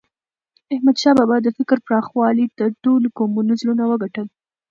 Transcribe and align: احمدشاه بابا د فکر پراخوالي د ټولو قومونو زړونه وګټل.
احمدشاه 0.73 1.15
بابا 1.19 1.37
د 1.41 1.47
فکر 1.57 1.77
پراخوالي 1.87 2.45
د 2.59 2.61
ټولو 2.83 3.07
قومونو 3.17 3.51
زړونه 3.61 3.83
وګټل. 3.87 4.27